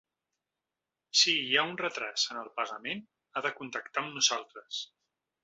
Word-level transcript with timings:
Si 1.19 1.35
hi 1.41 1.59
ha 1.59 1.65
un 1.73 1.77
retràs 1.81 2.23
en 2.33 2.41
el 2.45 2.49
pagament 2.57 3.05
ha 3.41 3.45
de 3.49 3.53
contactar 3.61 4.05
amb 4.05 4.19
nosaltres. 4.19 4.83